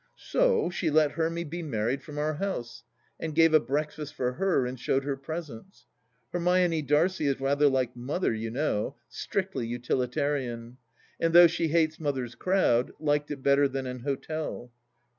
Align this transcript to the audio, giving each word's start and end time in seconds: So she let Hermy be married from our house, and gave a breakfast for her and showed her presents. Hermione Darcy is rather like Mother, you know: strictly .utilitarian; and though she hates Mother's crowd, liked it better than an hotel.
So 0.17 0.71
she 0.71 0.89
let 0.89 1.11
Hermy 1.11 1.43
be 1.43 1.61
married 1.61 2.01
from 2.01 2.17
our 2.17 2.33
house, 2.33 2.83
and 3.19 3.35
gave 3.35 3.53
a 3.53 3.59
breakfast 3.59 4.15
for 4.15 4.33
her 4.33 4.65
and 4.65 4.79
showed 4.79 5.03
her 5.03 5.15
presents. 5.15 5.85
Hermione 6.33 6.81
Darcy 6.81 7.27
is 7.27 7.39
rather 7.39 7.67
like 7.69 7.95
Mother, 7.95 8.33
you 8.33 8.49
know: 8.49 8.95
strictly 9.09 9.67
.utilitarian; 9.67 10.77
and 11.19 11.33
though 11.35 11.45
she 11.45 11.67
hates 11.67 11.99
Mother's 11.99 12.33
crowd, 12.33 12.93
liked 12.99 13.29
it 13.29 13.43
better 13.43 13.67
than 13.67 13.85
an 13.85 13.99
hotel. 13.99 14.71